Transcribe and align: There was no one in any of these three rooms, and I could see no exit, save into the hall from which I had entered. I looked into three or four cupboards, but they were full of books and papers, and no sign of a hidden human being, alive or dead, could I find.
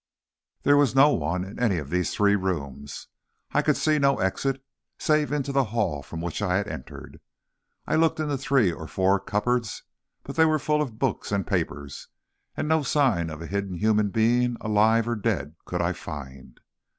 There 0.63 0.77
was 0.77 0.95
no 0.95 1.13
one 1.13 1.43
in 1.45 1.59
any 1.59 1.77
of 1.77 1.91
these 1.91 2.11
three 2.11 2.35
rooms, 2.35 3.05
and 3.51 3.59
I 3.59 3.61
could 3.61 3.77
see 3.77 3.99
no 3.99 4.17
exit, 4.17 4.65
save 4.97 5.31
into 5.31 5.51
the 5.51 5.65
hall 5.65 6.01
from 6.01 6.21
which 6.21 6.41
I 6.41 6.55
had 6.57 6.67
entered. 6.67 7.21
I 7.85 7.97
looked 7.97 8.19
into 8.19 8.35
three 8.35 8.71
or 8.71 8.87
four 8.87 9.19
cupboards, 9.19 9.83
but 10.23 10.37
they 10.37 10.45
were 10.45 10.57
full 10.57 10.81
of 10.81 10.97
books 10.97 11.31
and 11.31 11.45
papers, 11.45 12.07
and 12.57 12.67
no 12.67 12.81
sign 12.81 13.29
of 13.29 13.43
a 13.43 13.45
hidden 13.45 13.75
human 13.75 14.09
being, 14.09 14.57
alive 14.59 15.07
or 15.07 15.15
dead, 15.15 15.55
could 15.65 15.83
I 15.83 15.93
find. 15.93 16.59